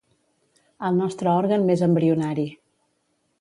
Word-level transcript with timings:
El 0.89 0.97
nostre 1.01 1.29
òrgan 1.33 1.67
més 1.69 1.85
embrionari. 1.89 2.47